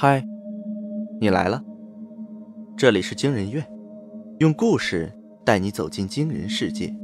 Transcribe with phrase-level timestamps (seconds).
[0.00, 0.24] 嗨，
[1.20, 1.60] 你来了。
[2.76, 3.66] 这里是惊人院，
[4.38, 5.12] 用故事
[5.44, 6.94] 带你走进惊人世界。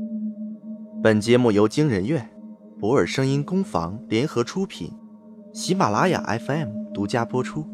[1.02, 2.30] 本节目由惊人院、
[2.78, 4.92] 博尔声音工坊联合出品，
[5.52, 7.66] 喜马拉雅 FM 独家播出。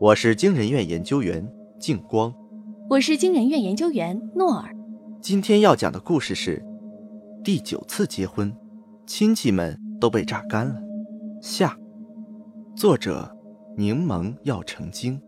[0.00, 1.48] 我是惊人院研究员
[1.78, 2.34] 静光，
[2.88, 4.74] 我是惊人院研究员诺尔。
[5.20, 6.60] 今天要讲的故事是
[7.44, 8.52] 第九次结婚，
[9.06, 10.82] 亲戚们都被榨干了。
[11.40, 11.78] 下，
[12.74, 13.36] 作者。
[13.80, 15.22] 柠檬要成精。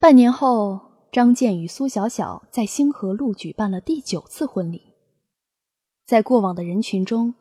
[0.00, 0.80] 半年后，
[1.12, 4.82] 张健与苏小小在星河路举办了第九次婚礼。
[6.04, 7.36] 在过往的人群中，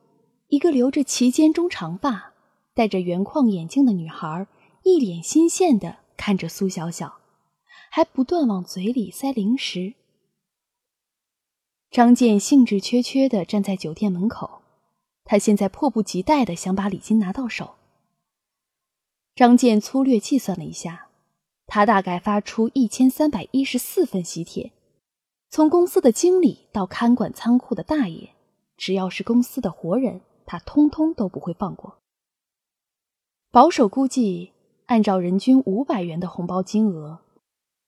[0.50, 2.34] 一个留着齐肩中长发、
[2.76, 4.46] 戴着圆框眼镜的女孩，
[4.84, 7.22] 一脸新鲜的看着苏小小，
[7.90, 9.96] 还不断往嘴里塞零食。
[11.90, 14.61] 张健兴致缺缺的站在酒店门口。
[15.32, 17.76] 他现在迫不及待的想把礼金拿到手。
[19.34, 21.08] 张健粗略计算了一下，
[21.68, 24.74] 他大概发出一千三百一十四份喜帖，
[25.50, 28.32] 从公司的经理到看管仓库的大爷，
[28.76, 32.00] 只要是公司的活人，他通通都不会放过。
[33.52, 34.52] 保守估计，
[34.88, 37.22] 按照人均五百元的红包金额，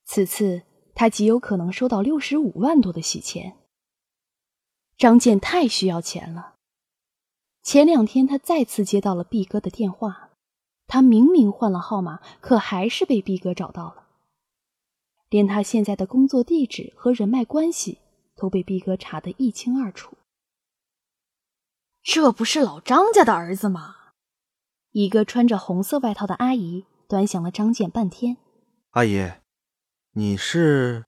[0.06, 0.62] 此次
[0.96, 3.58] 他极有可能收到六十五万多的喜钱。
[4.98, 6.53] 张健太需要钱了。
[7.64, 10.32] 前两天，他再次接到了毕哥的电话。
[10.86, 14.10] 他明明换了号码，可还是被毕哥找到了。
[15.30, 18.00] 连他现在的工作地址和人脉关系
[18.36, 20.18] 都被毕哥查得一清二楚。
[22.04, 23.96] 这不是老张家的儿子吗？
[24.92, 28.38] 一个穿着红色外套的阿姨端详了张健半天。
[28.92, 29.32] 阿姨，
[30.12, 31.06] 你是？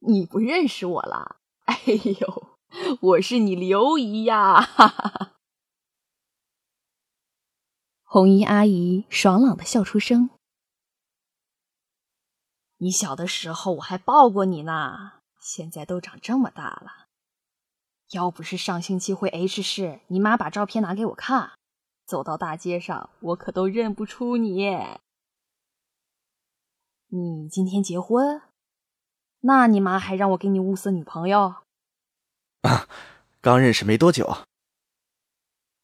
[0.00, 1.36] 你不认识我了？
[1.66, 1.76] 哎
[2.20, 2.58] 呦！
[3.00, 4.60] 我是你刘姨呀！
[4.60, 5.32] 哈哈哈。
[8.04, 10.30] 红衣阿姨爽朗的笑出声。
[12.78, 17.06] 你小的时候我还抱过你呢，现在都长这么大了。
[18.12, 21.52] 要不是上星期回 H 市，你妈把照片拿给我看，
[22.06, 24.76] 走到大街上我可都认不出你。
[27.08, 28.42] 你今天结婚？
[29.40, 31.56] 那你妈还让我给你物色女朋友？
[32.62, 32.86] 啊，
[33.40, 34.28] 刚认识没多久。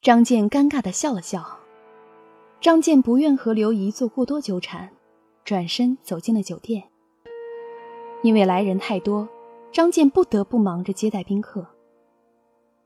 [0.02, 1.58] 张健尴尬的笑了笑。
[2.60, 4.90] 张健不愿和刘姨做过多纠缠，
[5.44, 6.84] 转身走进了酒店。
[8.22, 9.28] 因为来人太多，
[9.72, 11.66] 张健不得不忙着接待宾客。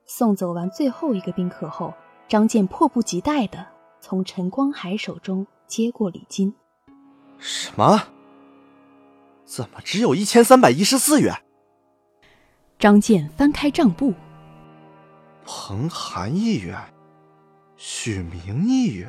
[0.05, 1.93] 送走完最后一个宾客后，
[2.27, 3.67] 张健迫不及待的
[3.99, 6.53] 从陈光海手中接过礼金。
[7.39, 8.07] 什么？
[9.45, 11.43] 怎么只有一千三百一十四元？
[12.81, 14.11] 张健翻开账簿，
[15.45, 16.75] 彭寒一元，
[17.77, 19.07] 许明一元，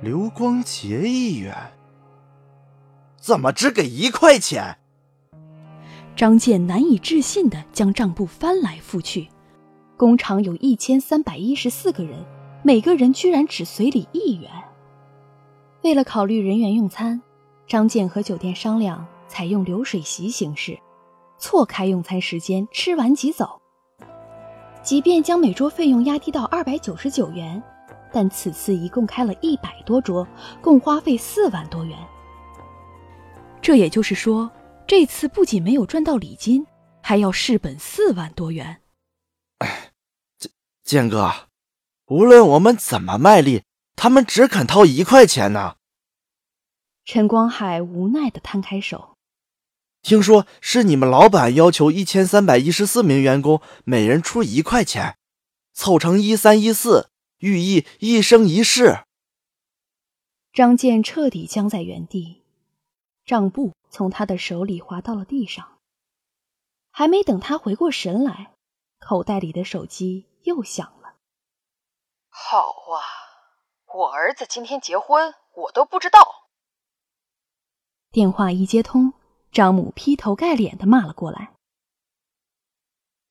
[0.00, 1.54] 刘光杰一元，
[3.18, 4.78] 怎么只给一块钱？
[6.16, 9.28] 张健难以置信的将账簿翻来覆去，
[9.98, 12.24] 工厂有一千三百一十四个人，
[12.62, 14.50] 每个人居然只随礼一元。
[15.82, 17.20] 为了考虑人员用餐，
[17.66, 20.78] 张健和酒店商量采用流水席形式。
[21.38, 23.60] 错开用餐时间，吃完即走。
[24.82, 27.62] 即便将每桌费用压低到二百九十九元，
[28.12, 30.26] 但此次一共开了一百多桌，
[30.62, 31.98] 共花费四万多元。
[33.60, 34.50] 这也就是说，
[34.86, 36.64] 这次不仅没有赚到礼金，
[37.02, 38.80] 还要蚀本四万多元。
[39.58, 39.90] 哎，
[40.38, 40.52] 建
[40.84, 41.32] 建哥，
[42.06, 43.64] 无论我们怎么卖力，
[43.96, 45.74] 他们只肯掏一块钱呢。
[47.04, 49.15] 陈光海无奈的摊开手。
[50.06, 55.18] 听说是你们老板要求一千三百一十四名员工每人出一块钱，
[55.72, 59.00] 凑成一三一四，寓意一生一世。
[60.52, 62.44] 张健彻底僵在原地，
[63.24, 65.78] 账簿从他的手里滑到了地上。
[66.92, 68.52] 还没等他回过神来，
[69.00, 71.16] 口袋里的手机又响了。
[72.28, 73.02] 好啊，
[73.92, 76.46] 我儿子今天结婚，我都不知道。
[78.12, 79.12] 电话一接通。
[79.52, 81.54] 张母劈头盖脸的骂了过来：“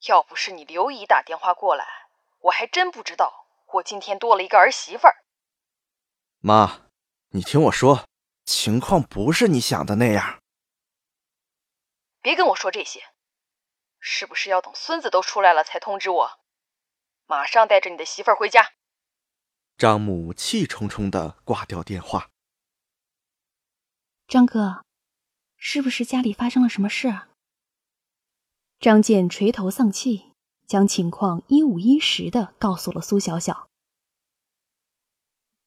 [0.07, 1.85] 要不是你刘姨打电话过来，
[2.39, 5.23] 我还真不知道我今天多了一个儿媳妇儿。”
[6.41, 6.89] 妈，
[7.29, 8.05] 你听我说，
[8.45, 10.39] 情况不是你想的那样。
[12.21, 13.03] 别跟我说这些，
[13.99, 16.39] 是不是要等孙子都出来了才通知我？
[17.27, 18.73] 马上带着你的媳妇儿回家。
[19.77, 22.29] 张母气冲冲的挂掉电话。
[24.27, 24.84] 张哥。
[25.67, 27.27] 是不是家里发生了什么事啊？
[28.79, 30.25] 张健垂头丧气，
[30.67, 33.67] 将情况一五一十的告诉了苏小小。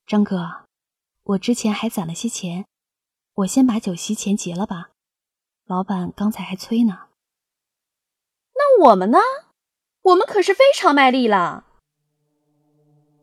[0.06, 0.67] 张哥，
[1.25, 2.65] 我之前还攒了些钱，
[3.35, 4.91] 我先把酒席钱结了吧。
[5.67, 7.09] 老板刚才还催呢。
[8.55, 9.19] 那我们呢？
[10.03, 11.65] 我们可是非常卖力了。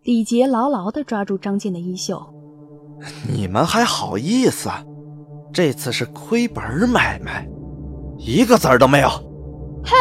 [0.01, 2.33] 李杰牢牢的抓住张健的衣袖。
[3.29, 4.69] 你们还好意思？
[5.55, 7.47] 这次是亏本买卖，
[8.17, 9.07] 一个子儿都没有。
[9.85, 9.95] 嘿，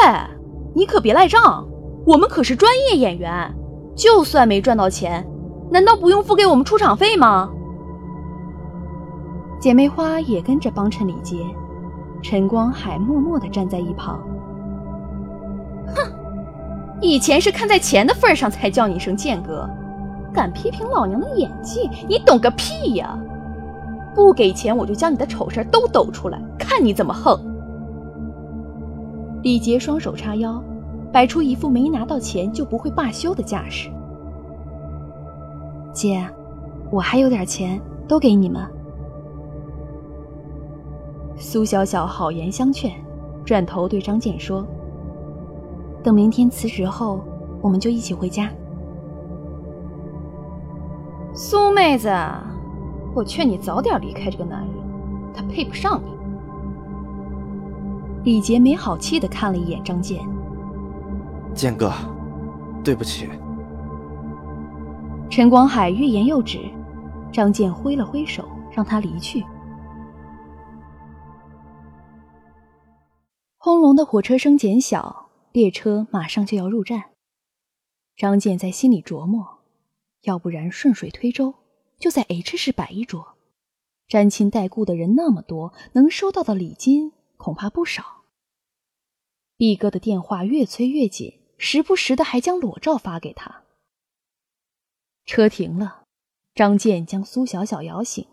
[0.75, 1.65] 你可别赖账，
[2.05, 3.55] 我们可是专业演员，
[3.95, 5.25] 就算没赚到钱，
[5.71, 7.49] 难道不用付给我们出场费吗？
[9.61, 11.37] 姐妹花也跟着帮衬李杰，
[12.21, 14.21] 陈光海默默的站在一旁。
[15.95, 16.12] 哼，
[17.01, 19.71] 以前是看在钱的份上才叫你一声剑哥。
[20.33, 23.17] 敢批评老娘的演技，你懂个屁呀！
[24.14, 27.38] 不给钱，我就将你的丑事都抖出来，看你怎么横！
[29.43, 30.62] 李杰双手叉腰，
[31.12, 33.90] 摆出一副没拿到钱就不会罢休的架势。
[35.93, 36.25] 姐，
[36.90, 38.62] 我还有点钱，都给你们。
[41.37, 42.93] 苏小小好言相劝，
[43.44, 44.64] 转头对张健说
[46.02, 47.20] ：“等明天辞职后，
[47.60, 48.49] 我们就一起回家。”
[51.34, 52.08] 苏妹子，
[53.14, 54.75] 我劝你早点离开这个男人，
[55.32, 56.12] 他配不上你。
[58.25, 60.20] 李杰没好气的看了一眼张健，
[61.55, 61.93] 健哥，
[62.82, 63.28] 对不起。
[65.31, 66.58] 陈光海欲言又止，
[67.32, 69.44] 张健挥了挥手，让他离去。
[73.58, 77.05] 轰隆的火车声减小，列车马上就要入站。
[78.17, 79.60] 张健在心里琢磨。
[80.22, 81.52] 要不然顺水推舟，
[82.05, 83.37] 就在 H 市摆一桌，
[84.09, 88.25] 沾亲带故的人那么多，能收到的礼金恐怕不少。
[89.56, 93.62] 毕哥的电话越催越紧，时不时的还将裸照发给他。
[95.25, 96.03] 车停了，
[96.55, 98.27] 张健将苏小小摇醒。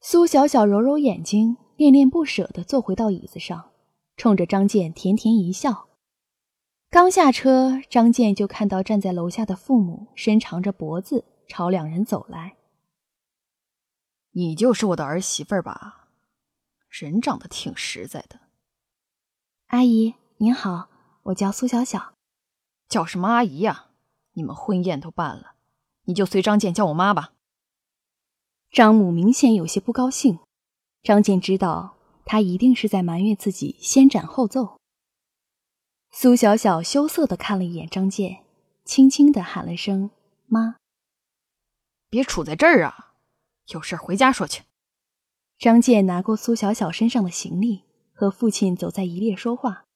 [0.00, 3.70] 苏小小揉揉眼睛，恋恋不舍地坐回到椅子上，
[4.16, 5.86] 冲着张健甜甜一笑。
[6.90, 12.56] 刚下车，张健就看到站在楼下的父母伸长着脖子朝两人走来。
[14.30, 16.08] 你就是我的儿媳妇儿吧？
[16.88, 18.38] 人长得挺实在的。
[19.66, 20.88] 阿姨您好，
[21.24, 22.14] 我叫苏小小。
[22.88, 23.88] 叫什么阿姨呀？
[24.34, 25.56] 你们婚宴都办了，
[26.04, 27.32] 你就随张健叫我妈吧。
[28.70, 30.38] 张母明显有些不高兴，
[31.02, 34.78] 张健知道他一定是在埋怨自己先斩后奏。
[36.12, 38.44] 苏小小羞涩的看了一眼张健，
[38.84, 40.10] 轻轻的喊了声
[40.46, 40.76] “妈”。
[42.10, 43.14] 别杵在这儿啊！
[43.68, 44.64] 有事回家说去。
[45.58, 49.86] 张健拿过苏小小身上的行李，和父亲走在一列说话。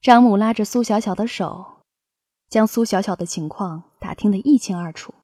[0.00, 1.82] 张母拉着苏小小的手，
[2.48, 5.14] 将苏小小的情况打听得一清二楚。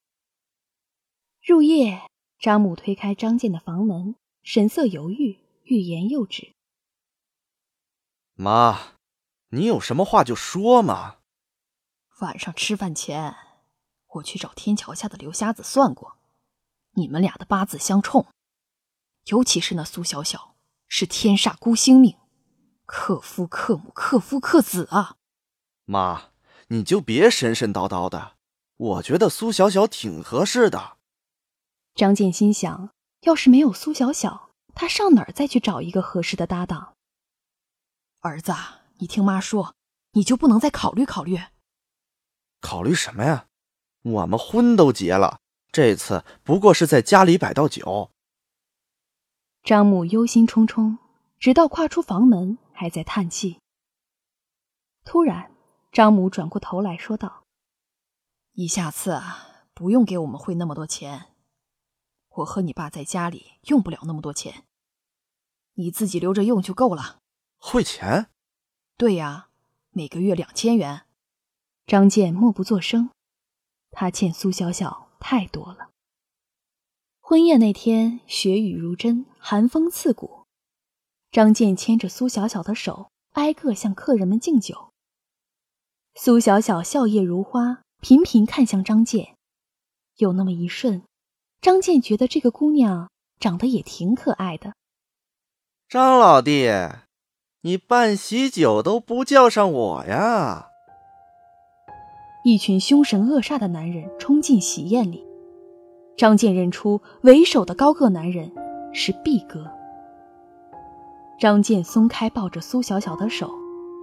[1.44, 2.00] 入夜，
[2.38, 6.54] 张母推开张健的房门，神色犹豫，欲言又止。
[8.34, 8.96] 妈。
[9.50, 11.18] 你有什么话就说嘛。
[12.18, 13.36] 晚上吃饭前，
[14.16, 16.16] 我去找天桥下的刘瞎子算过，
[16.92, 18.26] 你们俩的八字相冲，
[19.26, 20.54] 尤其是那苏小小
[20.88, 22.16] 是天煞孤星命，
[22.84, 25.16] 克夫克母克夫克子啊。
[25.84, 26.30] 妈，
[26.68, 28.36] 你就别神神叨叨的，
[28.76, 30.96] 我觉得苏小小挺合适的。
[31.94, 32.90] 张健心想，
[33.22, 36.94] 要是没有苏小小，他上哪儿再去找一个合适的搭档？
[38.20, 38.52] 儿子。
[38.98, 39.74] 你听妈说，
[40.12, 41.38] 你就不能再考虑考虑？
[42.62, 43.46] 考虑什么呀？
[44.06, 45.40] 我们婚都结了，
[45.72, 48.10] 这次不过是在家里摆道酒。
[49.64, 50.98] 张母忧心忡忡，
[51.40, 53.58] 直到跨出房门，还在叹气。
[55.04, 55.50] 突然，
[55.90, 57.42] 张母转过头来说道
[58.54, 61.32] ：“你下次啊，不用给我们汇那么多钱。
[62.28, 64.62] 我和你爸在家里用不了那么多钱，
[65.74, 67.18] 你自己留着用就够了。
[67.56, 68.28] 汇钱？”
[68.96, 69.48] 对呀，
[69.90, 71.06] 每个月两千元。
[71.88, 73.10] 张健默不作声，
[73.98, 75.88] 他欠苏小小太多了。
[77.22, 80.44] 婚宴那天，雪雨如针，寒风刺骨。
[81.32, 84.92] 张健牵着苏小小的手，挨个向客人们敬酒。
[86.14, 89.34] 苏小小笑靥如花，频频看向张健。
[90.16, 91.02] 有那么一瞬，
[91.62, 93.10] 张健觉得这个姑娘
[93.40, 94.74] 长得也挺可爱的。
[95.88, 96.68] 张老弟。
[97.62, 100.68] 你办喜酒都不叫上我呀！
[102.46, 105.26] 一群凶神恶煞的男人冲进喜宴里，
[106.16, 108.52] 张健认出为首的高个男人
[108.92, 109.68] 是毕哥。
[111.40, 113.50] 张健松开抱着苏小小的手，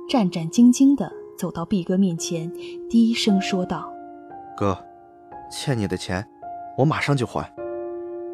[0.10, 2.52] 战战兢兢地走到毕哥面前，
[2.90, 3.90] 低声说道
[4.58, 4.78] ：“哥，
[5.50, 6.28] 欠你的钱，
[6.78, 7.50] 我马上就还。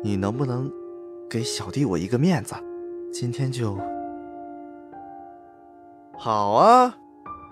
[0.03, 0.71] 你能不能
[1.29, 2.55] 给小弟我一个面子？
[3.13, 3.77] 今天就
[6.17, 6.97] 好啊，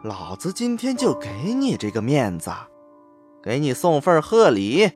[0.04, 2.52] 老子今天就给你这个面子，
[3.42, 4.92] 给你送份贺礼。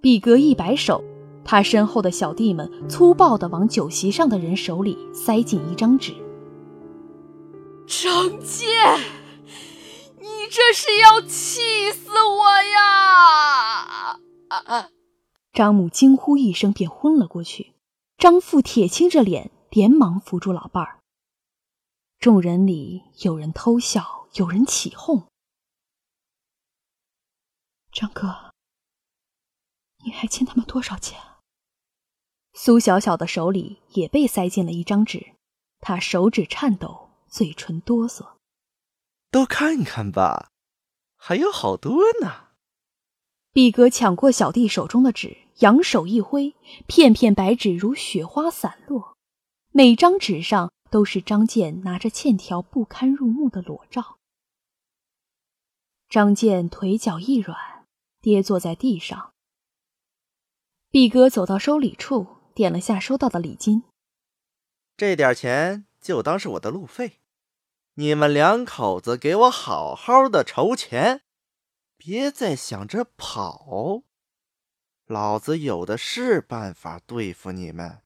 [0.00, 1.02] 比格一摆手，
[1.44, 6.12] 他身后的小弟们粗暴地往酒席上的人手里塞进一张纸。
[7.86, 8.68] 张健，
[10.20, 14.20] 你这是要气死我呀！
[14.48, 14.88] 啊！
[15.52, 17.74] 张母惊呼一声，便昏了过去。
[18.16, 21.00] 张父铁青着脸，连忙扶住老伴儿。
[22.18, 25.26] 众人里有人偷笑，有人起哄。
[27.92, 28.52] 张哥，
[30.04, 31.20] 你还欠他们多少钱？
[32.52, 35.34] 苏小小的手里也被塞进了一张纸，
[35.80, 38.34] 她手指颤抖，嘴唇哆嗦。
[39.30, 40.50] 都看看吧，
[41.16, 42.48] 还有好多呢。
[43.52, 45.44] 毕哥抢过小弟手中的纸。
[45.60, 46.56] 扬手一挥，
[46.88, 49.16] 片片白纸如雪花散落，
[49.70, 54.20] 每张纸上都是张健拿着欠条不堪入目的裸照。
[56.08, 57.84] 张健腿脚一软，
[58.20, 59.34] 跌坐在地上。
[60.90, 63.82] 毕哥走到收礼处，点了下收到的礼金，
[64.96, 67.18] 这点钱就当是我的路费，
[67.94, 71.22] 你们两口子给我好好的筹钱，
[71.96, 74.04] 别再想着跑。
[75.06, 78.03] 老子有的是办法对付你们。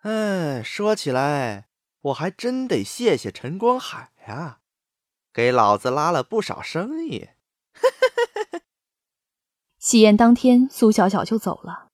[0.00, 1.68] 哎，说起来，
[2.00, 4.60] 我还真得谢谢陈光海呀，
[5.30, 7.28] 给老子拉了不少生意。
[9.78, 11.88] 喜宴当天，苏小小就走了。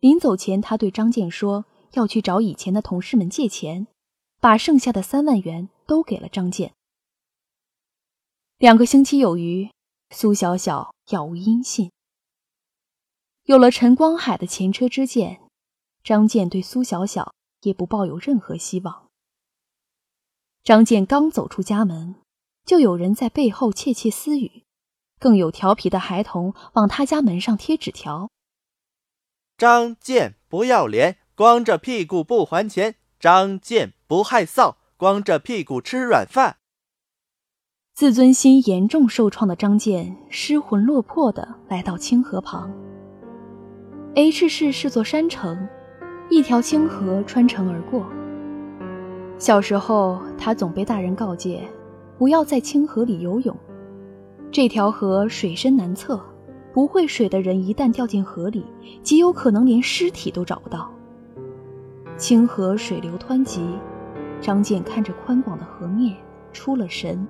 [0.00, 3.86] 临走前，他对张健说要去找以前的同事们借钱，
[4.40, 6.74] 把剩下的三万元都给了张健。
[8.58, 9.70] 两个星期有余，
[10.10, 11.92] 苏小小杳无音信。
[13.44, 15.40] 有了陈光海的前车之鉴，
[16.02, 17.32] 张健对苏小小
[17.64, 19.08] 也不抱有任何希望。
[20.62, 22.14] 张健刚走出家门，
[22.64, 24.62] 就有人在背后窃窃私语，
[25.18, 28.30] 更有调皮的孩童往他家门上贴纸条
[29.58, 36.56] ：“张健不要脸，光着屁股不还钱；张健不害臊，光着屁股吃软饭。”
[37.94, 42.72] 自尊心严重受创的张健失魂落魄地来到清河旁。
[44.16, 45.68] H 市是座山城，
[46.30, 48.06] 一条清河穿城而过。
[49.38, 51.62] 小时候，他总被大人告诫，
[52.18, 53.56] 不要在清河里游泳。
[54.50, 56.20] 这条河水深难测，
[56.72, 58.64] 不会水的人一旦掉进河里，
[59.02, 60.90] 极有可能连尸体都找不到。
[62.16, 63.66] 清河水流湍急，
[64.40, 66.16] 张健看着宽广的河面，
[66.52, 67.26] 出了神。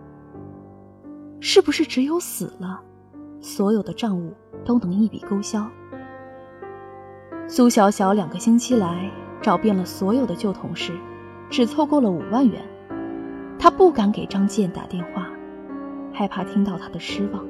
[1.40, 2.80] 是不是只有死了，
[3.40, 4.32] 所有的账务
[4.64, 5.66] 都能一笔勾销？
[7.46, 9.10] 苏小小两个星期来
[9.42, 10.98] 找遍了所有的旧同事，
[11.50, 12.66] 只凑够了五万元。
[13.58, 15.30] 她不敢给张健打电话，
[16.12, 17.46] 害怕听到他的失望。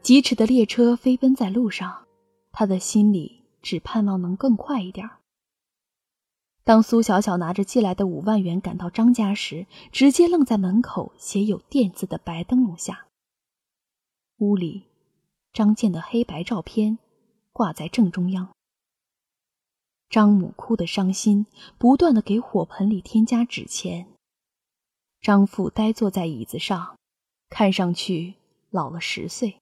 [0.00, 2.06] 疾驰的列车飞奔在路上，
[2.52, 5.08] 他的心里只盼望能更快一点。
[6.64, 13.06] 当苏小小拿着寄来的五万元赶到张家时，直接愣在门口写有“店”字的白灯笼下。
[14.38, 14.84] 屋里，
[15.52, 16.98] 张健的黑白照片。
[17.56, 18.50] 挂在正中央。
[20.10, 21.46] 张母哭得伤心，
[21.78, 24.08] 不断的给火盆里添加纸钱。
[25.22, 26.98] 张父呆坐在椅子上，
[27.48, 28.34] 看上去
[28.68, 29.58] 老了十岁。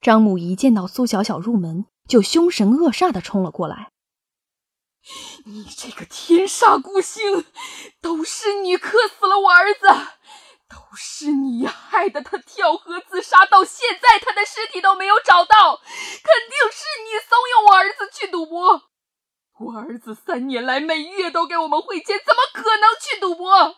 [0.00, 3.90] 张母一见到苏小小入门，就凶神恶煞的冲了过来
[5.44, 7.46] ：“你这个天煞孤星，
[8.00, 10.12] 都是你克死了我儿子！”
[10.68, 18.82] 都是你害得他跳河自杀，到现在他的尸体都没有找到，肯定是你怂恿我儿子去赌博。
[19.58, 23.76] 我儿子三年来每月都给我们汇钱，怎么可能去赌博？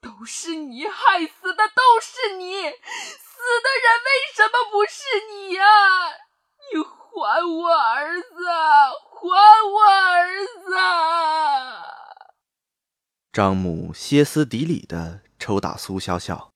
[0.00, 2.62] 都是你害死的，都是你！
[2.62, 5.64] 死的人为什么不是你呀？
[6.72, 8.28] 你还我儿子，
[9.10, 9.26] 还
[9.70, 10.76] 我儿子！
[13.32, 15.22] 张母歇斯底里的。
[15.40, 16.52] 抽打苏小小，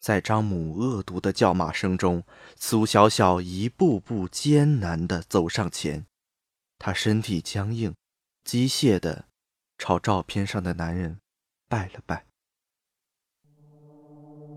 [0.00, 2.22] 在张母恶毒的叫骂声中，
[2.56, 6.06] 苏小小一步步艰难地走上前，
[6.78, 7.92] 她身体僵硬，
[8.44, 9.24] 机械地
[9.76, 11.18] 朝照片上的男人
[11.68, 12.24] 拜了拜。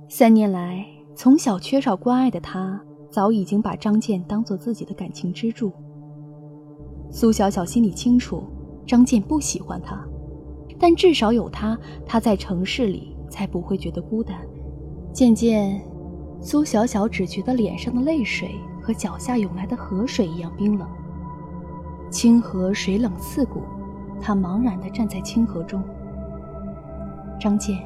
[0.07, 2.79] 三年来，从小缺少关爱的她，
[3.09, 5.73] 早已经把张健当做自己的感情支柱。
[7.11, 8.47] 苏小小心里清楚，
[8.85, 10.07] 张健不喜欢她，
[10.79, 13.10] 但至少有他，他在城市里。
[13.31, 14.37] 才不会觉得孤单。
[15.11, 15.81] 渐渐，
[16.39, 20.87] 苏小小只觉得脸上的泪水和脚下涌来的河水一样冰冷。
[22.09, 23.61] 清河水冷刺骨，
[24.19, 25.81] 他茫然地站在清河中。
[27.39, 27.77] 张健，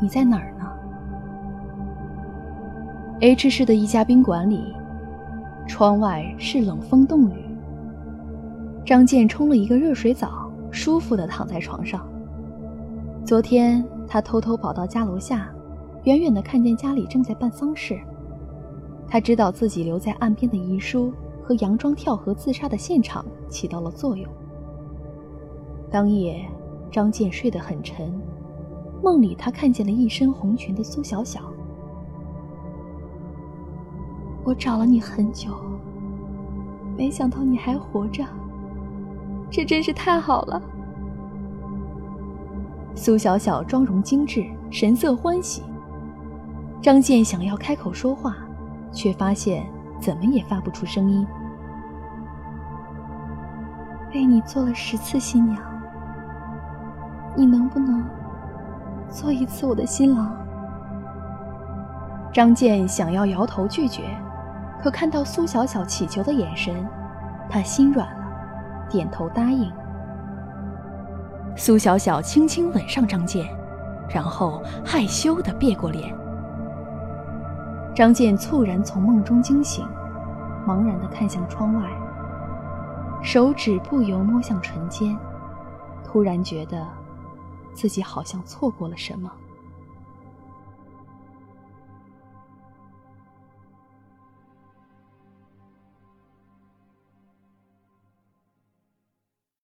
[0.00, 0.64] 你在哪儿呢
[3.20, 4.72] ？H 市的一家宾馆里，
[5.66, 7.34] 窗外是冷风冻雨。
[8.84, 12.06] 张健冲了一个热水澡，舒服地躺在床上。
[13.26, 15.52] 昨天他偷偷跑到家楼下，
[16.04, 18.00] 远远地看见家里正在办丧事。
[19.08, 24.24] 他知道自己留在岸边的遗书和佯装跳河自杀的现场起到了作用。
[25.90, 26.40] 当夜，
[26.88, 28.14] 张健睡得很沉，
[29.02, 31.40] 梦里他看见了一身红裙的苏小小。
[34.44, 35.50] 我找了你很久，
[36.96, 38.24] 没想到你还活着，
[39.50, 40.62] 这真是太好了。
[42.96, 45.62] 苏小小妆容精致，神色欢喜。
[46.80, 48.34] 张健想要开口说话，
[48.90, 49.66] 却发现
[50.00, 51.26] 怎么也发不出声音。
[54.14, 55.60] 为你做了十次新娘，
[57.36, 58.02] 你能不能
[59.10, 60.34] 做一次我的新郎？
[62.32, 64.04] 张健想要摇头拒绝，
[64.82, 66.74] 可看到苏小小乞求的眼神，
[67.50, 69.70] 他心软了，点头答应。
[71.58, 73.48] 苏小小轻轻吻上张健，
[74.10, 76.14] 然后害羞地别过脸。
[77.94, 79.86] 张健猝然从梦中惊醒，
[80.66, 81.90] 茫然地看向窗外，
[83.22, 85.16] 手指不由摸向唇间，
[86.04, 86.86] 突然觉得
[87.72, 89.32] 自己好像错过了什么。